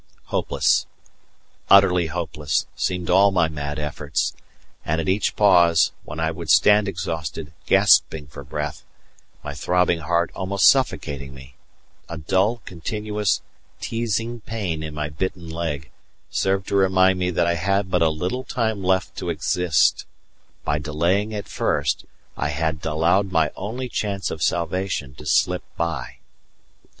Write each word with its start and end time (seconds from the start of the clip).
Hopeless 0.33 0.87
utterly 1.69 2.07
hopeless 2.07 2.65
seemed 2.75 3.07
all 3.11 3.29
my 3.29 3.47
mad 3.47 3.77
efforts; 3.77 4.33
and 4.83 4.99
at 4.99 5.07
each 5.07 5.35
pause, 5.35 5.91
when 6.05 6.19
I 6.19 6.31
would 6.31 6.49
stand 6.49 6.87
exhausted, 6.87 7.53
gasping 7.67 8.25
for 8.25 8.43
breath, 8.43 8.83
my 9.43 9.53
throbbing 9.53 9.99
heart 9.99 10.31
almost 10.33 10.67
suffocating 10.67 11.35
me, 11.35 11.53
a 12.09 12.17
dull, 12.17 12.63
continuous, 12.65 13.43
teasing 13.79 14.39
pain 14.39 14.81
in 14.81 14.95
my 14.95 15.09
bitten 15.09 15.47
leg 15.47 15.91
served 16.31 16.67
to 16.69 16.75
remind 16.75 17.19
me 17.19 17.29
that 17.29 17.45
I 17.45 17.53
had 17.53 17.91
but 17.91 18.01
a 18.01 18.09
little 18.09 18.43
time 18.43 18.81
left 18.83 19.15
to 19.17 19.29
exist 19.29 20.07
that 20.55 20.65
by 20.65 20.79
delaying 20.79 21.31
at 21.35 21.47
first 21.47 22.05
I 22.35 22.49
had 22.49 22.83
allowed 22.83 23.31
my 23.31 23.51
only 23.55 23.87
chance 23.87 24.31
of 24.31 24.41
salvation 24.41 25.13
to 25.13 25.27
slip 25.27 25.61
by. 25.77 26.17